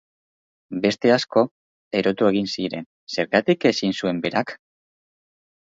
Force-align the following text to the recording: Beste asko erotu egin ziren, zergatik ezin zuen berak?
Beste 0.85 1.11
asko 1.15 1.43
erotu 2.01 2.29
egin 2.31 2.49
ziren, 2.55 2.89
zergatik 3.19 3.71
ezin 3.73 3.97
zuen 4.01 4.25
berak? 4.27 4.59